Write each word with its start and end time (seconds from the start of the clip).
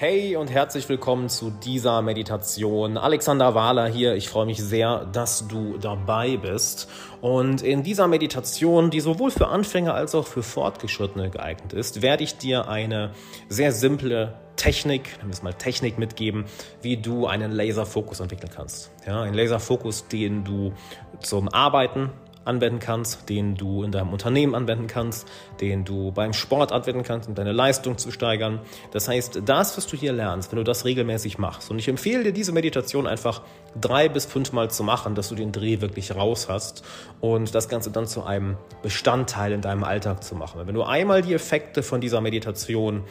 Hey 0.00 0.34
und 0.34 0.50
herzlich 0.50 0.88
willkommen 0.88 1.28
zu 1.28 1.50
dieser 1.50 2.00
Meditation. 2.00 2.96
Alexander 2.96 3.54
Wahler 3.54 3.86
hier. 3.86 4.14
Ich 4.14 4.30
freue 4.30 4.46
mich 4.46 4.56
sehr, 4.62 5.04
dass 5.04 5.46
du 5.46 5.76
dabei 5.76 6.38
bist. 6.38 6.88
Und 7.20 7.60
in 7.60 7.82
dieser 7.82 8.08
Meditation, 8.08 8.88
die 8.88 9.00
sowohl 9.00 9.30
für 9.30 9.48
Anfänger 9.48 9.92
als 9.92 10.14
auch 10.14 10.26
für 10.26 10.42
Fortgeschrittene 10.42 11.28
geeignet 11.28 11.74
ist, 11.74 12.00
werde 12.00 12.24
ich 12.24 12.38
dir 12.38 12.66
eine 12.66 13.10
sehr 13.50 13.72
simple 13.72 14.38
Technik, 14.56 15.18
nennen 15.18 15.28
wir 15.28 15.34
es 15.34 15.42
mal 15.42 15.52
Technik 15.52 15.98
mitgeben, 15.98 16.46
wie 16.80 16.96
du 16.96 17.26
einen 17.26 17.52
Laserfokus 17.52 18.20
entwickeln 18.20 18.50
kannst. 18.56 18.90
Ja, 19.06 19.20
ein 19.20 19.34
Laserfokus, 19.34 20.08
den 20.08 20.44
du 20.44 20.72
zum 21.20 21.50
Arbeiten 21.50 22.08
anwenden 22.44 22.78
kannst, 22.78 23.28
den 23.28 23.54
du 23.54 23.82
in 23.82 23.92
deinem 23.92 24.12
Unternehmen 24.12 24.54
anwenden 24.54 24.86
kannst, 24.86 25.28
den 25.60 25.84
du 25.84 26.10
beim 26.12 26.32
Sport 26.32 26.72
anwenden 26.72 27.02
kannst, 27.02 27.28
um 27.28 27.34
deine 27.34 27.52
Leistung 27.52 27.98
zu 27.98 28.10
steigern. 28.10 28.60
Das 28.92 29.08
heißt, 29.08 29.42
das, 29.44 29.76
was 29.76 29.86
du 29.86 29.96
hier 29.96 30.12
lernst, 30.12 30.50
wenn 30.50 30.56
du 30.56 30.64
das 30.64 30.84
regelmäßig 30.84 31.38
machst, 31.38 31.70
und 31.70 31.78
ich 31.78 31.88
empfehle 31.88 32.24
dir 32.24 32.32
diese 32.32 32.52
Meditation 32.52 33.06
einfach 33.06 33.42
drei 33.78 34.08
bis 34.08 34.26
fünfmal 34.26 34.70
zu 34.70 34.82
machen, 34.82 35.14
dass 35.14 35.28
du 35.28 35.34
den 35.34 35.52
Dreh 35.52 35.80
wirklich 35.80 36.14
raus 36.14 36.48
hast 36.48 36.82
und 37.20 37.54
das 37.54 37.68
Ganze 37.68 37.90
dann 37.90 38.06
zu 38.06 38.24
einem 38.24 38.56
Bestandteil 38.82 39.52
in 39.52 39.60
deinem 39.60 39.84
Alltag 39.84 40.24
zu 40.24 40.34
machen. 40.34 40.62
Wenn 40.64 40.74
du 40.74 40.82
einmal 40.82 41.22
die 41.22 41.34
Effekte 41.34 41.82
von 41.82 42.00
dieser 42.00 42.20
Meditation 42.20 43.04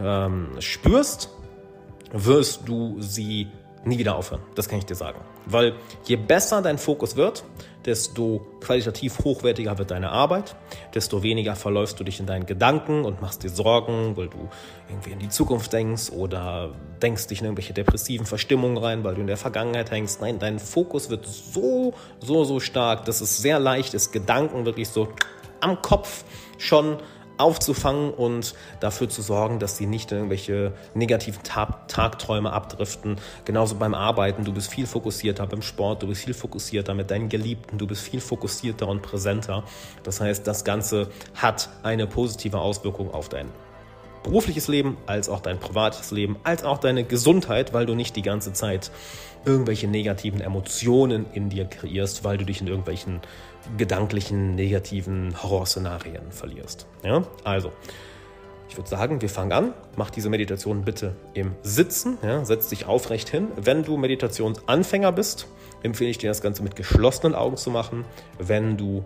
ähm, 0.00 0.48
spürst, 0.58 1.30
wirst 2.12 2.68
du 2.68 3.00
sie 3.00 3.48
nie 3.84 3.98
wieder 3.98 4.16
aufhören. 4.16 4.42
Das 4.54 4.68
kann 4.68 4.78
ich 4.78 4.86
dir 4.86 4.94
sagen. 4.94 5.20
Weil 5.46 5.74
je 6.04 6.16
besser 6.16 6.62
dein 6.62 6.78
Fokus 6.78 7.16
wird, 7.16 7.44
desto 7.84 8.46
qualitativ 8.60 9.18
hochwertiger 9.24 9.76
wird 9.78 9.90
deine 9.90 10.10
Arbeit, 10.10 10.54
desto 10.94 11.22
weniger 11.22 11.56
verläufst 11.56 11.98
du 11.98 12.04
dich 12.04 12.20
in 12.20 12.26
deinen 12.26 12.46
Gedanken 12.46 13.04
und 13.04 13.20
machst 13.20 13.42
dir 13.42 13.50
Sorgen, 13.50 14.16
weil 14.16 14.28
du 14.28 14.48
irgendwie 14.88 15.10
in 15.10 15.18
die 15.18 15.28
Zukunft 15.28 15.72
denkst 15.72 16.10
oder 16.10 16.70
denkst 17.02 17.26
dich 17.26 17.40
in 17.40 17.46
irgendwelche 17.46 17.72
depressiven 17.72 18.26
Verstimmungen 18.26 18.76
rein, 18.76 19.02
weil 19.02 19.16
du 19.16 19.20
in 19.20 19.26
der 19.26 19.36
Vergangenheit 19.36 19.90
hängst. 19.90 20.20
Nein, 20.20 20.38
dein 20.38 20.58
Fokus 20.58 21.10
wird 21.10 21.26
so, 21.26 21.94
so, 22.20 22.44
so 22.44 22.60
stark, 22.60 23.04
dass 23.04 23.20
es 23.20 23.38
sehr 23.38 23.58
leicht 23.58 23.94
ist, 23.94 24.12
Gedanken 24.12 24.64
wirklich 24.64 24.88
so 24.88 25.08
am 25.60 25.82
Kopf 25.82 26.24
schon 26.58 26.98
aufzufangen 27.42 28.12
und 28.12 28.54
dafür 28.80 29.08
zu 29.08 29.22
sorgen, 29.22 29.58
dass 29.58 29.76
sie 29.76 29.86
nicht 29.86 30.10
in 30.12 30.18
irgendwelche 30.18 30.72
negativen 30.94 31.42
Tag 31.42 31.88
Tagträume 31.88 32.52
abdriften. 32.52 33.16
Genauso 33.44 33.74
beim 33.76 33.94
Arbeiten, 33.94 34.44
du 34.44 34.52
bist 34.52 34.70
viel 34.70 34.86
fokussierter 34.86 35.46
beim 35.46 35.62
Sport, 35.62 36.02
du 36.02 36.06
bist 36.06 36.24
viel 36.24 36.34
fokussierter 36.34 36.94
mit 36.94 37.10
deinen 37.10 37.28
Geliebten, 37.28 37.78
du 37.78 37.86
bist 37.86 38.02
viel 38.02 38.20
fokussierter 38.20 38.88
und 38.88 39.02
präsenter. 39.02 39.64
Das 40.02 40.20
heißt, 40.20 40.46
das 40.46 40.64
Ganze 40.64 41.08
hat 41.34 41.68
eine 41.82 42.06
positive 42.06 42.58
Auswirkung 42.58 43.12
auf 43.12 43.28
dein 43.28 43.48
berufliches 44.22 44.68
Leben, 44.68 44.96
als 45.06 45.28
auch 45.28 45.40
dein 45.40 45.58
privates 45.58 46.10
Leben, 46.10 46.36
als 46.44 46.64
auch 46.64 46.78
deine 46.78 47.04
Gesundheit, 47.04 47.72
weil 47.72 47.86
du 47.86 47.94
nicht 47.94 48.16
die 48.16 48.22
ganze 48.22 48.52
Zeit 48.52 48.90
irgendwelche 49.44 49.88
negativen 49.88 50.40
Emotionen 50.40 51.26
in 51.32 51.48
dir 51.48 51.64
kreierst, 51.64 52.24
weil 52.24 52.38
du 52.38 52.44
dich 52.44 52.60
in 52.60 52.68
irgendwelchen 52.68 53.20
gedanklichen, 53.76 54.54
negativen 54.54 55.34
Horrorszenarien 55.42 56.30
verlierst. 56.30 56.86
Ja? 57.02 57.24
Also, 57.44 57.72
ich 58.68 58.76
würde 58.76 58.88
sagen, 58.88 59.20
wir 59.20 59.28
fangen 59.28 59.52
an. 59.52 59.74
Mach 59.96 60.10
diese 60.10 60.30
Meditation 60.30 60.84
bitte 60.84 61.14
im 61.34 61.54
Sitzen. 61.62 62.18
Ja? 62.22 62.44
Setz 62.44 62.68
dich 62.68 62.86
aufrecht 62.86 63.28
hin. 63.28 63.48
Wenn 63.56 63.84
du 63.84 63.96
Meditationsanfänger 63.96 65.12
bist, 65.12 65.46
empfehle 65.82 66.10
ich 66.10 66.18
dir, 66.18 66.30
das 66.30 66.40
Ganze 66.40 66.62
mit 66.62 66.76
geschlossenen 66.76 67.34
Augen 67.34 67.56
zu 67.56 67.70
machen. 67.70 68.04
Wenn 68.38 68.76
du 68.76 69.04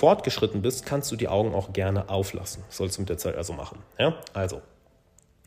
fortgeschritten 0.00 0.62
bist, 0.62 0.86
kannst 0.86 1.12
du 1.12 1.16
die 1.16 1.28
Augen 1.28 1.54
auch 1.54 1.74
gerne 1.74 2.08
auflassen. 2.08 2.64
Das 2.68 2.78
sollst 2.78 2.96
du 2.96 3.02
mit 3.02 3.10
der 3.10 3.18
Zeit 3.18 3.36
also 3.36 3.52
machen. 3.52 3.82
Ja? 3.98 4.18
Also, 4.32 4.62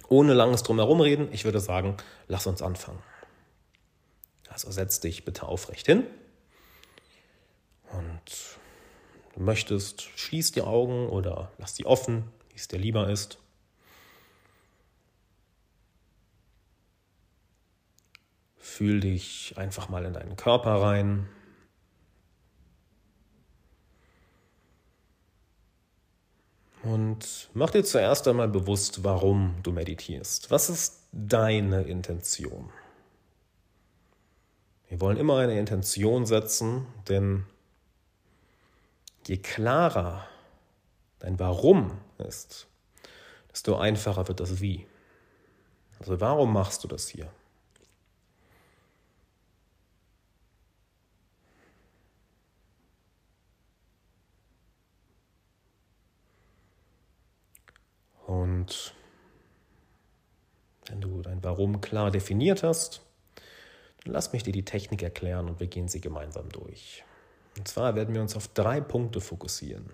ohne 0.10 0.36
langes 0.36 0.62
Drumherum 0.62 1.02
reden, 1.02 1.28
ich 1.32 1.44
würde 1.44 1.60
sagen, 1.60 1.98
lass 2.28 2.46
uns 2.46 2.62
anfangen. 2.62 3.00
Also 4.50 4.70
setz 4.70 5.00
dich 5.00 5.26
bitte 5.26 5.48
aufrecht 5.48 5.88
hin. 5.88 6.06
Und 7.92 8.60
du 9.34 9.42
möchtest, 9.42 10.04
schließ 10.04 10.52
die 10.52 10.62
Augen 10.62 11.10
oder 11.10 11.52
lass 11.58 11.76
sie 11.76 11.88
offen, 11.88 12.30
wie 12.50 12.58
es 12.58 12.68
dir 12.68 12.78
lieber 12.78 13.10
ist. 13.10 13.40
Fühl 18.60 19.00
dich 19.00 19.56
einfach 19.58 19.90
mal 19.90 20.06
in 20.06 20.14
deinen 20.14 20.36
Körper 20.36 20.80
rein. 20.80 21.28
Und 26.84 27.50
mach 27.54 27.70
dir 27.70 27.84
zuerst 27.84 28.28
einmal 28.28 28.50
bewusst, 28.50 29.06
warum 29.06 29.56
du 29.64 29.72
meditierst. 29.72 30.52
Was 30.52 30.70
ist 30.70 31.08
deine 31.14 31.84
Intention? 31.84 32.70
Wir 34.90 35.00
wollen 35.00 35.18
immer 35.18 35.38
eine 35.38 35.58
Intention 35.58 36.26
setzen, 36.26 36.86
denn 37.08 37.46
je 39.26 39.38
klarer 39.38 40.28
dein 41.20 41.40
Warum 41.40 41.98
ist, 42.18 42.68
desto 43.50 43.78
einfacher 43.78 44.28
wird 44.28 44.42
das 44.42 44.60
Wie. 44.60 44.86
Also 46.00 46.20
warum 46.20 46.52
machst 46.52 46.84
du 46.84 46.90
das 46.90 47.08
hier? 47.08 47.32
Und 58.64 58.94
wenn 60.86 61.02
du 61.02 61.22
dein 61.22 61.44
Warum 61.44 61.82
klar 61.82 62.12
definiert 62.12 62.64
hast, 62.64 63.02
dann 64.02 64.14
lass 64.14 64.32
mich 64.32 64.44
dir 64.44 64.54
die 64.54 64.64
Technik 64.64 65.04
erklären 65.04 65.50
und 65.50 65.60
wir 65.60 65.68
gehen 65.68 65.90
sie 65.90 66.00
gemeinsam 66.00 66.48
durch. 66.48 67.04
Und 67.58 67.68
zwar 67.68 67.96
werden 67.96 68.16
wir 68.16 68.22
uns 68.22 68.38
auf 68.38 68.48
drei 68.48 68.80
Punkte 68.80 69.20
fokussieren. 69.20 69.90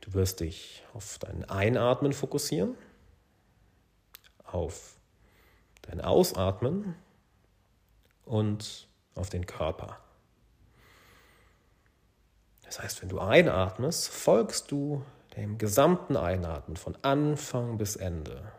Du 0.00 0.14
wirst 0.14 0.40
dich 0.40 0.82
auf 0.94 1.18
dein 1.18 1.44
Einatmen 1.44 2.14
fokussieren, 2.14 2.74
auf 4.44 4.96
dein 5.82 6.00
Ausatmen 6.00 6.94
und 8.24 8.88
auf 9.14 9.28
den 9.28 9.44
Körper. 9.44 9.98
Das 12.62 12.80
heißt, 12.80 13.02
wenn 13.02 13.10
du 13.10 13.20
einatmest, 13.20 14.08
folgst 14.08 14.70
du 14.70 15.04
dem 15.36 15.58
gesamten 15.58 16.16
Einatmen 16.16 16.76
von 16.76 16.96
Anfang 17.02 17.78
bis 17.78 17.96
Ende. 17.96 18.52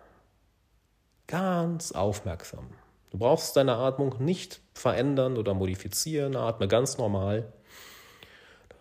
Ganz 1.28 1.91
aufmerksam. 1.91 2.72
Du 3.11 3.19
brauchst 3.19 3.56
deine 3.56 3.75
Atmung 3.75 4.23
nicht 4.23 4.59
verändern 4.73 5.38
oder 5.38 5.53
modifizieren, 5.53 6.35
atme 6.35 6.67
ganz 6.67 6.97
normal. 6.97 7.53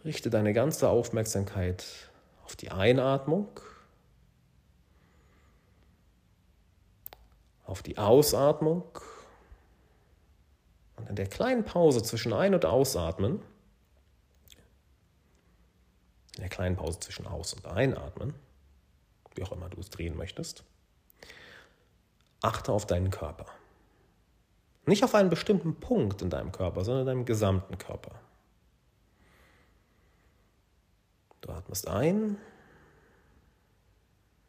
Richte 0.04 0.30
deine 0.30 0.52
ganze 0.52 0.88
Aufmerksamkeit 0.88 1.84
auf 2.44 2.56
die 2.56 2.70
Einatmung, 2.70 3.48
auf 7.64 7.82
die 7.82 7.98
Ausatmung 7.98 8.84
und 10.96 11.08
in 11.08 11.16
der 11.16 11.28
kleinen 11.28 11.64
Pause 11.64 12.02
zwischen 12.02 12.32
Ein- 12.32 12.54
und 12.54 12.64
Ausatmen, 12.64 13.42
in 16.36 16.40
der 16.40 16.48
kleinen 16.48 16.76
Pause 16.76 17.00
zwischen 17.00 17.26
Aus- 17.26 17.54
und 17.54 17.66
Einatmen, 17.66 18.34
wie 19.34 19.42
auch 19.42 19.52
immer 19.52 19.68
du 19.68 19.80
es 19.80 19.90
drehen 19.90 20.16
möchtest, 20.16 20.64
achte 22.40 22.72
auf 22.72 22.86
deinen 22.86 23.10
Körper. 23.10 23.46
Nicht 24.84 25.04
auf 25.04 25.14
einen 25.14 25.30
bestimmten 25.30 25.76
Punkt 25.76 26.22
in 26.22 26.30
deinem 26.30 26.50
Körper, 26.50 26.84
sondern 26.84 27.02
in 27.02 27.06
deinem 27.06 27.24
gesamten 27.24 27.78
Körper. 27.78 28.18
Du 31.40 31.50
atmest 31.52 31.88
ein 31.88 32.36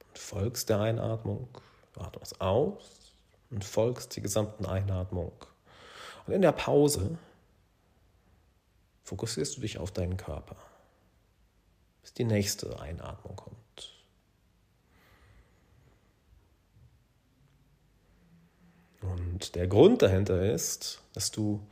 und 0.07 0.17
folgst 0.17 0.69
der 0.69 0.79
Einatmung. 0.79 1.47
Du 1.93 2.01
atmest 2.01 2.39
aus 2.41 3.13
und 3.51 3.63
folgst 3.63 4.15
der 4.15 4.23
gesamten 4.23 4.65
Einatmung. 4.65 5.33
Und 6.25 6.33
in 6.33 6.41
der 6.41 6.51
Pause 6.51 7.17
fokussierst 9.03 9.57
du 9.57 9.61
dich 9.61 9.77
auf 9.77 9.91
deinen 9.91 10.17
Körper, 10.17 10.55
bis 12.03 12.13
die 12.13 12.25
nächste 12.25 12.79
Einatmung 12.79 13.35
kommt. 13.35 13.57
Und 19.01 19.55
der 19.55 19.67
Grund 19.67 20.01
dahinter 20.01 20.53
ist, 20.53 21.01
dass 21.13 21.31
du 21.31 21.65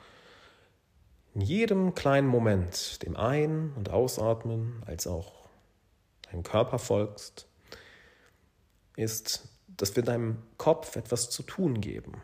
in 1.33 1.41
jedem 1.41 1.95
kleinen 1.95 2.27
Moment 2.27 3.01
dem 3.03 3.15
Ein- 3.15 3.73
und 3.75 3.89
Ausatmen 3.89 4.83
als 4.85 5.07
auch 5.07 5.47
deinem 6.23 6.43
Körper 6.43 6.79
folgst, 6.79 7.47
ist, 8.95 9.47
dass 9.67 9.95
wir 9.95 10.03
deinem 10.03 10.41
Kopf 10.57 10.95
etwas 10.95 11.29
zu 11.29 11.43
tun 11.43 11.79
geben. 11.79 12.21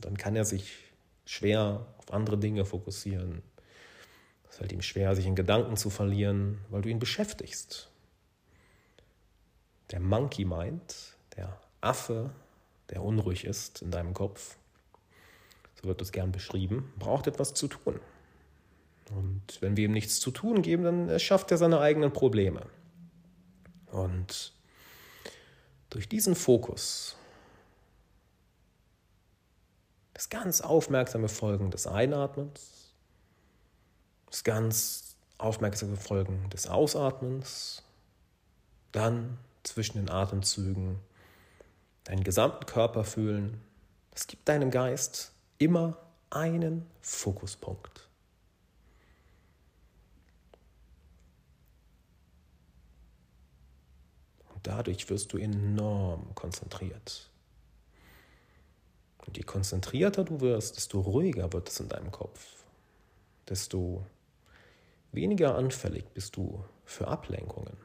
Dann 0.00 0.16
kann 0.16 0.34
er 0.34 0.44
sich 0.44 0.76
schwer 1.24 1.86
auf 1.98 2.12
andere 2.12 2.38
Dinge 2.38 2.64
fokussieren. 2.64 3.42
Es 4.52 4.58
fällt 4.58 4.72
ihm 4.72 4.82
schwer, 4.82 5.16
sich 5.16 5.24
in 5.24 5.34
Gedanken 5.34 5.78
zu 5.78 5.88
verlieren, 5.88 6.58
weil 6.68 6.82
du 6.82 6.90
ihn 6.90 6.98
beschäftigst. 6.98 7.88
der 9.90 10.00
Monkey 10.00 10.44
Mind, 10.44 11.16
der 11.36 11.58
Affe, 11.80 12.30
der 12.90 13.02
unruhig 13.02 13.44
ist 13.46 13.80
in 13.80 13.90
deinem 13.90 14.12
Kopf, 14.12 14.56
so 15.80 15.88
wird 15.88 16.02
das 16.02 16.12
gern 16.12 16.32
beschrieben, 16.32 16.92
braucht 16.98 17.26
etwas 17.26 17.54
zu 17.54 17.66
tun. 17.66 17.98
Und 19.14 19.42
wenn 19.60 19.78
wir 19.78 19.86
ihm 19.86 19.92
nichts 19.92 20.20
zu 20.20 20.30
tun 20.30 20.60
geben, 20.60 20.84
dann 20.84 21.18
schafft 21.18 21.50
er 21.50 21.56
seine 21.56 21.80
eigenen 21.80 22.12
Probleme. 22.12 22.66
Und 23.90 24.52
durch 25.88 26.10
diesen 26.10 26.34
Fokus, 26.34 27.16
das 30.12 30.28
ganz 30.28 30.60
aufmerksame 30.60 31.28
Folgen 31.28 31.70
des 31.70 31.86
Einatmens, 31.86 32.81
das 34.32 34.44
ganz 34.44 35.14
aufmerksame 35.36 35.96
Folgen 35.96 36.48
des 36.50 36.66
Ausatmens, 36.66 37.82
dann 38.92 39.38
zwischen 39.62 39.98
den 39.98 40.10
Atemzügen 40.10 40.98
deinen 42.04 42.24
gesamten 42.24 42.66
Körper 42.66 43.04
fühlen, 43.04 43.60
das 44.10 44.26
gibt 44.26 44.48
deinem 44.48 44.70
Geist 44.70 45.32
immer 45.58 45.98
einen 46.30 46.86
Fokuspunkt. 47.02 48.08
Und 54.54 54.66
dadurch 54.66 55.08
wirst 55.10 55.32
du 55.34 55.38
enorm 55.38 56.34
konzentriert. 56.34 57.28
Und 59.26 59.36
je 59.36 59.42
konzentrierter 59.44 60.24
du 60.24 60.40
wirst, 60.40 60.76
desto 60.76 61.00
ruhiger 61.00 61.52
wird 61.52 61.68
es 61.68 61.80
in 61.80 61.88
deinem 61.88 62.10
Kopf, 62.10 62.44
desto 63.48 64.04
weniger 65.12 65.54
anfällig 65.54 66.04
bist 66.14 66.36
du 66.36 66.64
für 66.84 67.08
Ablenkungen. 67.08 67.76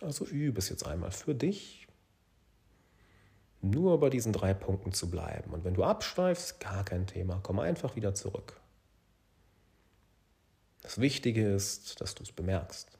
Also 0.00 0.26
übe 0.26 0.58
es 0.58 0.68
jetzt 0.68 0.84
einmal 0.84 1.12
für 1.12 1.34
dich, 1.34 1.86
nur 3.60 4.00
bei 4.00 4.10
diesen 4.10 4.32
drei 4.32 4.52
Punkten 4.52 4.92
zu 4.92 5.08
bleiben. 5.08 5.52
Und 5.52 5.64
wenn 5.64 5.74
du 5.74 5.84
abschweifst, 5.84 6.58
gar 6.58 6.84
kein 6.84 7.06
Thema, 7.06 7.38
komm 7.42 7.60
einfach 7.60 7.94
wieder 7.94 8.12
zurück. 8.14 8.60
Das 10.82 11.00
Wichtige 11.00 11.54
ist, 11.54 12.00
dass 12.00 12.16
du 12.16 12.24
es 12.24 12.32
bemerkst. 12.32 12.98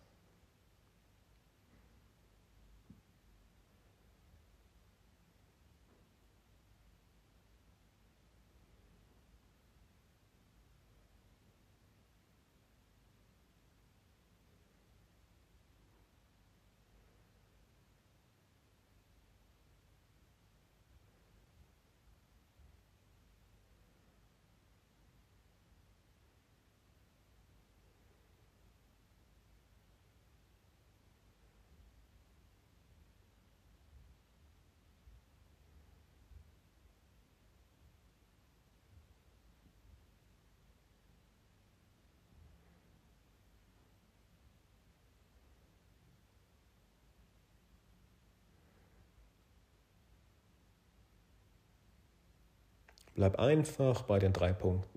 Bleib 53.15 53.39
einfach 53.39 54.03
bei 54.03 54.19
den 54.19 54.33
drei 54.33 54.53
Punkten. 54.53 54.89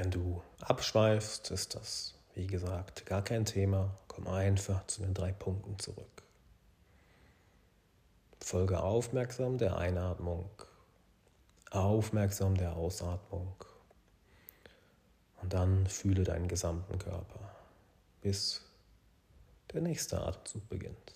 Wenn 0.00 0.12
du 0.12 0.40
abschweifst, 0.60 1.50
ist 1.50 1.74
das, 1.74 2.14
wie 2.36 2.46
gesagt, 2.46 3.04
gar 3.04 3.20
kein 3.20 3.44
Thema. 3.44 3.90
Komm 4.06 4.28
einfach 4.28 4.86
zu 4.86 5.02
den 5.02 5.12
drei 5.12 5.32
Punkten 5.32 5.76
zurück. 5.80 6.22
Folge 8.40 8.80
aufmerksam 8.80 9.58
der 9.58 9.76
Einatmung, 9.76 10.48
aufmerksam 11.72 12.56
der 12.56 12.76
Ausatmung 12.76 13.52
und 15.42 15.52
dann 15.52 15.88
fühle 15.88 16.22
deinen 16.22 16.46
gesamten 16.46 17.00
Körper, 17.00 17.50
bis 18.22 18.62
der 19.72 19.80
nächste 19.80 20.20
Atemzug 20.20 20.68
beginnt. 20.68 21.12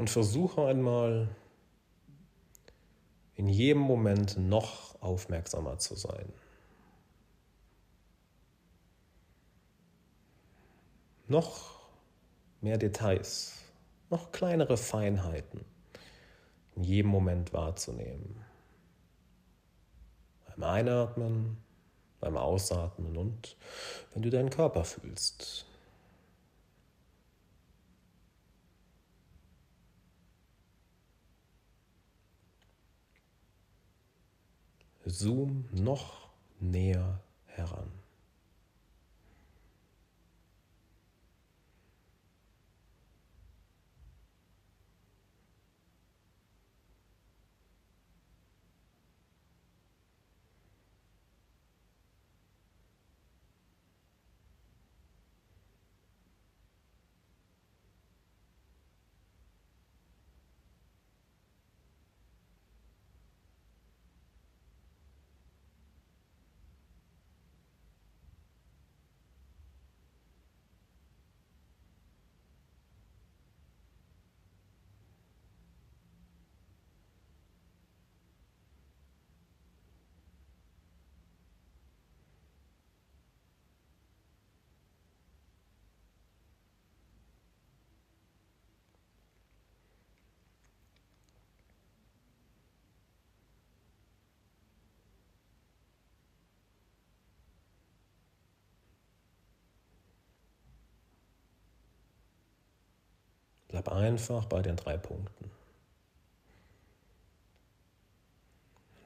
Und 0.00 0.08
versuche 0.08 0.64
einmal 0.64 1.28
in 3.34 3.48
jedem 3.48 3.82
Moment 3.82 4.38
noch 4.38 4.98
aufmerksamer 5.02 5.76
zu 5.76 5.94
sein. 5.94 6.32
Noch 11.28 11.80
mehr 12.62 12.78
Details, 12.78 13.58
noch 14.08 14.32
kleinere 14.32 14.78
Feinheiten 14.78 15.66
in 16.76 16.84
jedem 16.84 17.10
Moment 17.10 17.52
wahrzunehmen. 17.52 18.42
Beim 20.46 20.62
Einatmen, 20.62 21.58
beim 22.20 22.38
Ausatmen 22.38 23.18
und 23.18 23.54
wenn 24.14 24.22
du 24.22 24.30
deinen 24.30 24.48
Körper 24.48 24.84
fühlst. 24.84 25.66
Zoom 35.10 35.64
noch 35.72 36.30
näher 36.60 37.20
heran. 37.46 37.99
Bleib 103.70 103.88
einfach 103.88 104.46
bei 104.46 104.62
den 104.62 104.74
drei 104.74 104.96
Punkten. 104.96 105.48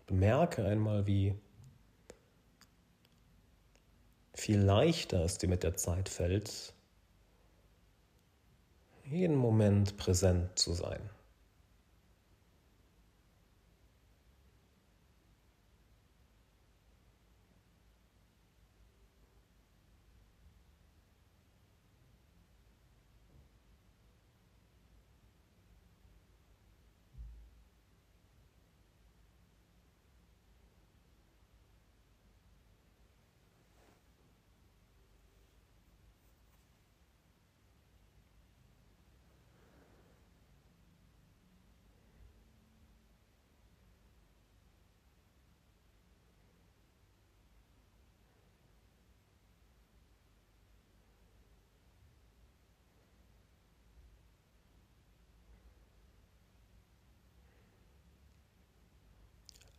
Bemerke 0.07 0.65
einmal, 0.65 1.07
wie 1.07 1.35
viel 4.33 4.59
leichter 4.59 5.23
es 5.25 5.37
dir 5.37 5.49
mit 5.49 5.63
der 5.63 5.77
Zeit 5.77 6.09
fällt, 6.09 6.73
jeden 9.05 9.37
Moment 9.37 9.99
präsent 9.99 10.59
zu 10.59 10.73
sein. 10.73 11.11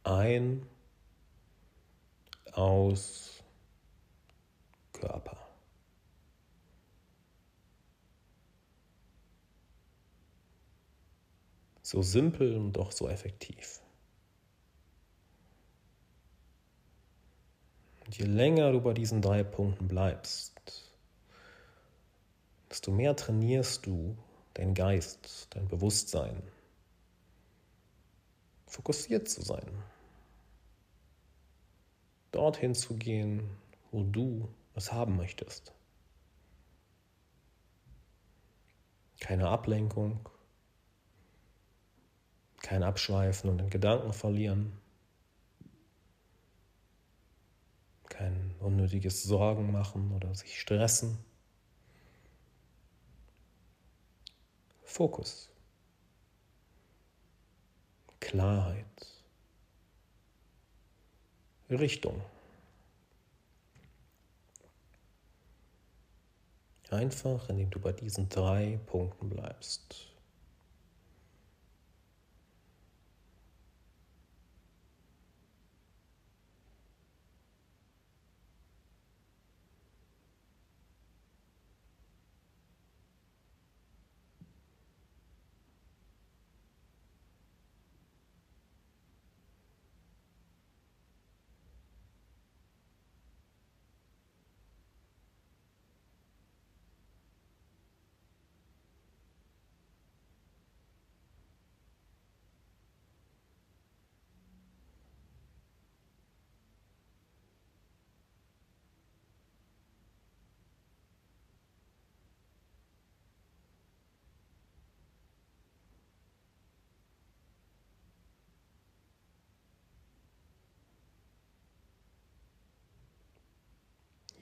Ein, 0.05 0.65
aus, 2.53 3.43
Körper. 4.93 5.37
So 11.81 12.01
simpel 12.01 12.55
und 12.55 12.73
doch 12.73 12.91
so 12.91 13.09
effektiv. 13.09 13.81
Und 18.05 18.17
je 18.17 18.25
länger 18.25 18.71
du 18.71 18.81
bei 18.81 18.93
diesen 18.93 19.21
drei 19.21 19.43
Punkten 19.43 19.87
bleibst, 19.87 20.93
desto 22.69 22.91
mehr 22.91 23.15
trainierst 23.15 23.85
du 23.85 24.15
deinen 24.53 24.75
Geist, 24.75 25.47
dein 25.49 25.67
Bewusstsein, 25.67 26.41
fokussiert 28.67 29.27
zu 29.27 29.41
sein 29.41 29.83
dorthin 32.35 32.75
zu 32.75 32.95
gehen, 32.97 33.49
wo 33.91 34.03
du 34.03 34.49
es 34.75 34.91
haben 34.91 35.15
möchtest. 35.15 35.73
Keine 39.21 39.47
Ablenkung, 39.47 40.29
kein 42.61 42.83
Abschweifen 42.83 43.49
und 43.49 43.59
den 43.59 43.69
Gedanken 43.69 44.11
verlieren, 44.11 44.73
kein 48.09 48.55
unnötiges 48.59 49.23
Sorgen 49.23 49.71
machen 49.71 50.11
oder 50.11 50.35
sich 50.35 50.59
stressen. 50.59 51.17
Fokus, 54.83 55.49
Klarheit. 58.19 59.14
Richtung. 61.69 62.21
Einfach, 66.91 67.49
indem 67.49 67.69
du 67.71 67.79
bei 67.79 67.91
diesen 67.91 68.29
drei 68.29 68.79
Punkten 68.85 69.29
bleibst. 69.29 70.14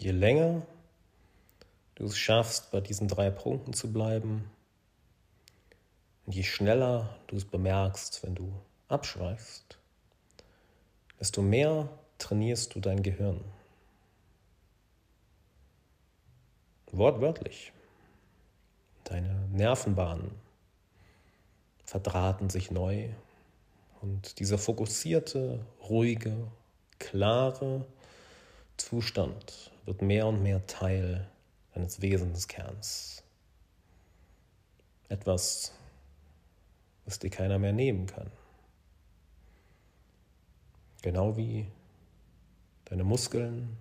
Je 0.04 0.12
länger 0.12 0.64
du 1.96 2.04
es 2.04 2.18
schaffst, 2.18 2.72
bei 2.72 2.82
diesen 2.82 3.08
drei 3.08 3.30
Punkten 3.30 3.72
zu 3.72 3.94
bleiben, 3.94 4.52
und 6.26 6.36
je 6.36 6.44
schneller 6.44 7.16
du 7.28 7.38
es 7.38 7.46
bemerkst, 7.46 8.22
wenn 8.22 8.36
du 8.36 8.52
abschweifst, 8.90 9.80
desto 11.22 11.42
mehr 11.42 11.88
trainierst 12.18 12.76
du 12.76 12.82
dein 12.82 13.02
Gehirn. 13.02 13.40
Wortwörtlich. 16.92 17.72
Deine 19.06 19.48
Nervenbahnen 19.54 20.32
verdrahten 21.86 22.50
sich 22.50 22.72
neu 22.72 23.08
und 24.02 24.40
dieser 24.40 24.58
fokussierte, 24.58 25.66
ruhige, 25.88 26.36
klare 27.00 27.86
Zustand 28.78 29.72
wird 29.86 30.02
mehr 30.02 30.28
und 30.28 30.42
mehr 30.42 30.66
Teil 30.68 31.30
deines 31.74 32.02
Wesenskerns. 32.02 33.24
Etwas, 35.10 35.74
was 37.06 37.20
dir 37.20 37.30
keiner 37.30 37.60
mehr 37.60 37.74
nehmen 37.74 38.08
kann. 38.08 38.32
Genau 41.02 41.36
wie 41.36 41.68
deine 42.86 43.04
Muskeln 43.04 43.78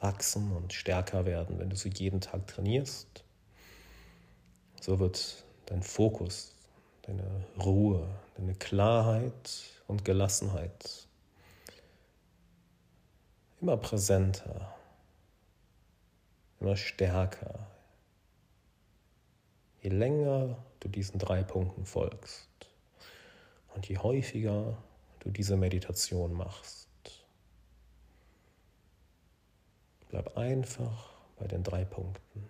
wachsen 0.00 0.52
und 0.52 0.72
stärker 0.72 1.24
werden, 1.24 1.58
wenn 1.58 1.70
du 1.70 1.76
sie 1.76 1.90
jeden 1.90 2.20
Tag 2.20 2.46
trainierst, 2.46 3.24
so 4.80 4.98
wird 4.98 5.44
dein 5.66 5.82
Fokus, 5.82 6.54
deine 7.02 7.44
Ruhe, 7.62 8.08
deine 8.36 8.54
Klarheit 8.54 9.50
und 9.86 10.04
Gelassenheit 10.04 11.06
immer 13.60 13.76
präsenter 13.76 14.74
immer 16.60 16.76
stärker, 16.76 17.66
je 19.80 19.90
länger 19.90 20.62
du 20.80 20.88
diesen 20.88 21.18
drei 21.18 21.42
Punkten 21.42 21.86
folgst 21.86 22.48
und 23.74 23.88
je 23.88 23.98
häufiger 23.98 24.76
du 25.20 25.30
diese 25.30 25.56
Meditation 25.56 26.32
machst. 26.32 26.88
Bleib 30.08 30.36
einfach 30.36 31.12
bei 31.38 31.46
den 31.46 31.62
drei 31.62 31.84
Punkten. 31.84 32.48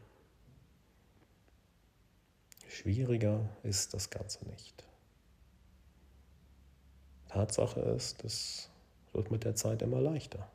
Schwieriger 2.68 3.48
ist 3.62 3.92
das 3.94 4.10
Ganze 4.10 4.44
nicht. 4.48 4.84
Tatsache 7.28 7.80
ist, 7.80 8.24
es 8.24 8.70
wird 9.12 9.30
mit 9.30 9.44
der 9.44 9.54
Zeit 9.54 9.82
immer 9.82 10.00
leichter. 10.00 10.50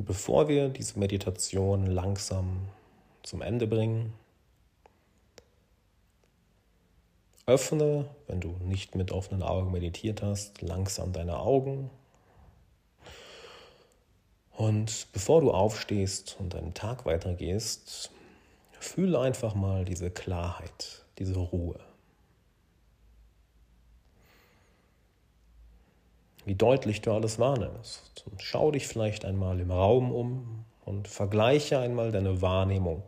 Und 0.00 0.06
bevor 0.06 0.48
wir 0.48 0.70
diese 0.70 0.98
Meditation 0.98 1.84
langsam 1.84 2.68
zum 3.22 3.42
Ende 3.42 3.66
bringen, 3.66 4.14
öffne, 7.44 8.08
wenn 8.26 8.40
du 8.40 8.56
nicht 8.64 8.94
mit 8.94 9.12
offenen 9.12 9.42
Augen 9.42 9.72
meditiert 9.72 10.22
hast, 10.22 10.62
langsam 10.62 11.12
deine 11.12 11.38
Augen. 11.38 11.90
Und 14.52 15.08
bevor 15.12 15.42
du 15.42 15.50
aufstehst 15.50 16.36
und 16.38 16.54
deinen 16.54 16.72
Tag 16.72 17.04
weitergehst, 17.04 18.10
fühle 18.78 19.20
einfach 19.20 19.54
mal 19.54 19.84
diese 19.84 20.10
Klarheit, 20.10 21.04
diese 21.18 21.36
Ruhe. 21.36 21.78
Wie 26.44 26.54
deutlich 26.54 27.00
du 27.02 27.12
alles 27.12 27.38
wahrnimmst. 27.38 28.24
Und 28.30 28.42
schau 28.42 28.70
dich 28.70 28.86
vielleicht 28.86 29.24
einmal 29.24 29.60
im 29.60 29.70
Raum 29.70 30.12
um 30.12 30.64
und 30.84 31.08
vergleiche 31.08 31.78
einmal 31.78 32.12
deine 32.12 32.42
Wahrnehmung, 32.42 33.02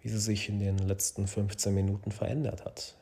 wie 0.00 0.08
sie 0.08 0.18
sich 0.18 0.48
in 0.48 0.58
den 0.58 0.78
letzten 0.78 1.26
15 1.26 1.74
Minuten 1.74 2.12
verändert 2.12 2.64
hat. 2.64 2.94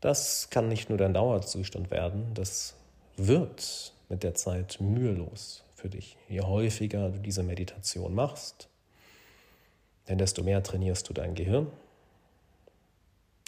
Das 0.00 0.50
kann 0.50 0.68
nicht 0.68 0.88
nur 0.88 0.98
dein 0.98 1.14
Dauerzustand 1.14 1.92
werden, 1.92 2.34
das 2.34 2.74
wird 3.16 3.92
mit 4.08 4.24
der 4.24 4.34
Zeit 4.34 4.78
mühelos 4.80 5.62
für 5.76 5.88
dich, 5.88 6.16
je 6.28 6.40
häufiger 6.40 7.10
du 7.10 7.18
diese 7.20 7.44
Meditation 7.44 8.14
machst. 8.14 8.68
Denn 10.08 10.18
desto 10.18 10.42
mehr 10.42 10.62
trainierst 10.62 11.08
du 11.08 11.12
dein 11.12 11.36
Gehirn, 11.36 11.68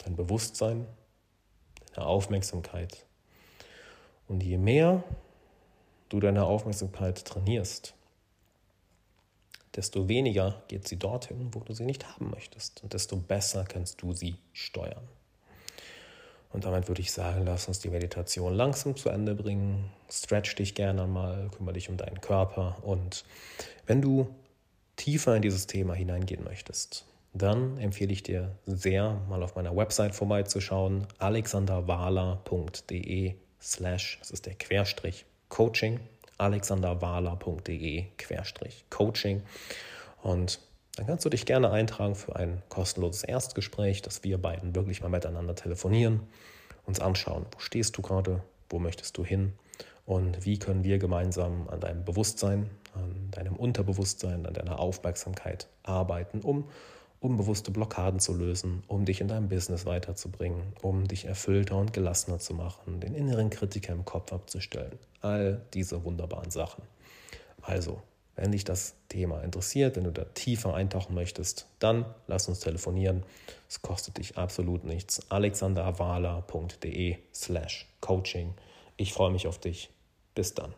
dein 0.04 0.14
Bewusstsein, 0.14 0.86
deine 1.94 2.06
Aufmerksamkeit. 2.06 3.04
Und 4.28 4.42
je 4.42 4.58
mehr 4.58 5.02
du 6.08 6.20
deine 6.20 6.44
Aufmerksamkeit 6.44 7.24
trainierst, 7.24 7.94
desto 9.74 10.08
weniger 10.08 10.62
geht 10.68 10.86
sie 10.86 10.98
dorthin, 10.98 11.48
wo 11.52 11.60
du 11.60 11.72
sie 11.72 11.84
nicht 11.84 12.06
haben 12.06 12.30
möchtest. 12.30 12.82
Und 12.82 12.94
desto 12.94 13.16
besser 13.16 13.64
kannst 13.64 14.02
du 14.02 14.12
sie 14.12 14.36
steuern. 14.52 15.08
Und 16.52 16.64
damit 16.64 16.86
würde 16.86 17.00
ich 17.00 17.10
sagen, 17.10 17.44
lass 17.44 17.66
uns 17.66 17.80
die 17.80 17.90
Meditation 17.90 18.54
langsam 18.54 18.94
zu 18.94 19.08
Ende 19.08 19.34
bringen. 19.34 19.90
Stretch 20.08 20.54
dich 20.54 20.76
gerne 20.76 21.08
mal, 21.08 21.50
kümmere 21.50 21.74
dich 21.74 21.88
um 21.88 21.96
deinen 21.96 22.20
Körper. 22.20 22.76
Und 22.82 23.24
wenn 23.86 24.00
du 24.00 24.32
tiefer 24.94 25.34
in 25.34 25.42
dieses 25.42 25.66
Thema 25.66 25.94
hineingehen 25.94 26.44
möchtest, 26.44 27.04
dann 27.34 27.76
empfehle 27.78 28.12
ich 28.12 28.22
dir 28.22 28.52
sehr, 28.64 29.20
mal 29.28 29.42
auf 29.42 29.56
meiner 29.56 29.76
Website 29.76 30.14
vorbeizuschauen, 30.14 31.08
alexanderwahler.de 31.18 33.34
slash, 33.60 34.18
das 34.20 34.30
ist 34.30 34.46
der 34.46 34.54
Querstrich 34.54 35.26
Coaching, 35.48 35.98
alexanderwahler.de 36.38 38.04
Querstrich 38.18 38.84
Coaching. 38.88 39.42
Und 40.22 40.60
dann 40.96 41.08
kannst 41.08 41.24
du 41.24 41.28
dich 41.28 41.44
gerne 41.44 41.72
eintragen 41.72 42.14
für 42.14 42.36
ein 42.36 42.62
kostenloses 42.68 43.24
Erstgespräch, 43.24 44.00
dass 44.02 44.22
wir 44.22 44.38
beiden 44.38 44.76
wirklich 44.76 45.02
mal 45.02 45.08
miteinander 45.08 45.56
telefonieren, 45.56 46.20
uns 46.86 47.00
anschauen, 47.00 47.46
wo 47.50 47.58
stehst 47.58 47.98
du 47.98 48.02
gerade, 48.02 48.44
wo 48.70 48.78
möchtest 48.78 49.18
du 49.18 49.24
hin 49.24 49.54
und 50.06 50.44
wie 50.44 50.60
können 50.60 50.84
wir 50.84 50.98
gemeinsam 50.98 51.68
an 51.68 51.80
deinem 51.80 52.04
Bewusstsein, 52.04 52.70
an 52.94 53.32
deinem 53.32 53.56
Unterbewusstsein, 53.56 54.46
an 54.46 54.54
deiner 54.54 54.78
Aufmerksamkeit 54.78 55.66
arbeiten, 55.82 56.42
um 56.42 56.68
unbewusste 57.20 57.70
Blockaden 57.70 58.20
zu 58.20 58.34
lösen, 58.34 58.82
um 58.86 59.04
dich 59.04 59.20
in 59.20 59.28
deinem 59.28 59.48
Business 59.48 59.86
weiterzubringen, 59.86 60.74
um 60.82 61.08
dich 61.08 61.24
erfüllter 61.24 61.76
und 61.76 61.92
gelassener 61.92 62.38
zu 62.38 62.54
machen, 62.54 63.00
den 63.00 63.14
inneren 63.14 63.50
Kritiker 63.50 63.92
im 63.92 64.04
Kopf 64.04 64.32
abzustellen. 64.32 64.98
All 65.20 65.62
diese 65.72 66.04
wunderbaren 66.04 66.50
Sachen. 66.50 66.82
Also, 67.62 68.02
wenn 68.36 68.52
dich 68.52 68.64
das 68.64 68.94
Thema 69.08 69.42
interessiert, 69.42 69.96
wenn 69.96 70.04
du 70.04 70.12
da 70.12 70.24
tiefer 70.24 70.74
eintauchen 70.74 71.14
möchtest, 71.14 71.66
dann 71.78 72.04
lass 72.26 72.48
uns 72.48 72.60
telefonieren. 72.60 73.22
Es 73.68 73.80
kostet 73.80 74.18
dich 74.18 74.36
absolut 74.36 74.84
nichts. 74.84 75.30
alexanderwala.de 75.30 77.16
slash 77.32 77.86
coaching. 78.00 78.54
Ich 78.96 79.12
freue 79.12 79.30
mich 79.30 79.46
auf 79.46 79.58
dich. 79.58 79.90
Bis 80.34 80.54
dann. 80.54 80.74